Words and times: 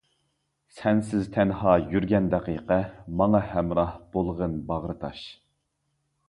سەنسىز 0.77 1.27
تەنھا 1.35 1.73
يۈرگەن 1.95 2.29
دەقىقە، 2.35 2.79
ماڭا 3.21 3.43
ھەمراھ 3.51 3.93
بولغىن 4.17 4.57
باغرى 4.73 4.97
تاش! 5.05 5.23